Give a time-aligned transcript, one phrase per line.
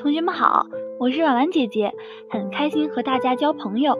[0.00, 0.66] 同学们好，
[0.98, 1.92] 我是婉婉姐姐，
[2.30, 3.98] 很开心和大家交朋友。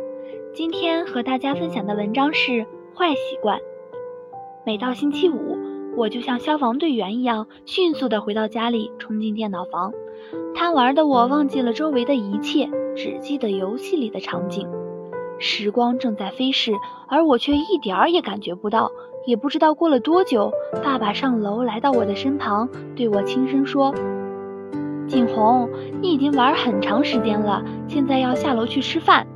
[0.55, 2.65] 今天和大家分享的文章是
[2.97, 3.61] 坏习惯。
[4.65, 5.59] 每到星期五，
[5.99, 9.93] 我就像消防队员一样，迅速的回到家里，冲进电脑房。
[10.55, 14.67] 贪玩的我忘记了周围的一切，只记得游戏里的场景。
[15.39, 16.73] 时光正在飞逝，
[17.09, 18.91] 而我却一点儿也感觉不到。
[19.27, 20.51] 也不知道过了多久，
[20.83, 23.95] 爸爸上楼来到我的身旁，对我轻声说。
[25.11, 25.69] 景红，
[26.01, 29.27] 你已经玩很长时间了，现在要下楼去吃饭。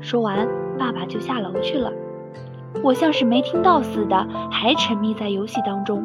[0.00, 0.48] 说完，
[0.78, 1.92] 爸爸就下楼去了。
[2.82, 6.02] 我像是没听到似的，还沉迷在游戏当中。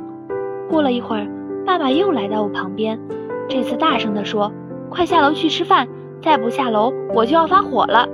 [0.69, 1.25] 过了一会儿，
[1.65, 2.99] 爸爸又来到我旁边，
[3.47, 4.51] 这次大声地说
[4.91, 5.87] ：“快下楼去吃饭，
[6.21, 8.09] 再不下楼我就要发火了。”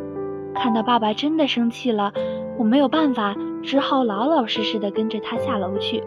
[0.53, 2.13] 看到爸爸真的生气了，
[2.55, 6.03] 我没有办法，只好老老实实的跟着他下楼去。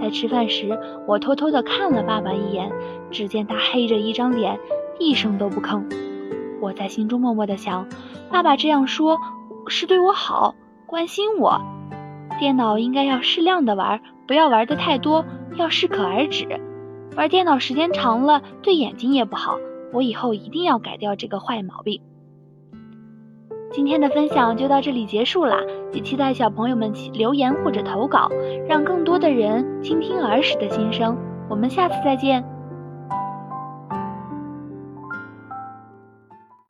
[0.00, 2.70] 在吃饭时，我偷偷地看了爸爸一眼，
[3.10, 4.58] 只见他黑着一张脸，
[4.98, 5.82] 一声都不吭。
[6.60, 7.88] 我在心中默默地想：
[8.30, 9.18] 爸爸这样说，
[9.68, 10.54] 是对我好，
[10.86, 11.60] 关心我。
[12.38, 15.24] 电脑应该要适量的玩，不要玩的太多，
[15.56, 16.46] 要适可而止。
[17.16, 19.56] 玩电脑时间长了，对眼睛也不好。
[19.92, 22.00] 我以后一定要改掉这个坏毛病。
[23.78, 25.56] 今天的分享就到这里结束啦，
[25.92, 28.28] 也期待小朋友们留言或者投稿，
[28.68, 31.16] 让更多的人倾听儿时的心声。
[31.48, 32.44] 我们下次再见。